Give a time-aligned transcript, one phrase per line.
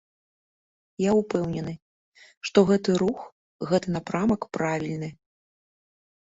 [1.03, 1.73] Я ўпэўнены,
[2.51, 3.19] што гэты рух,
[3.75, 5.09] гэты напрамак правільны.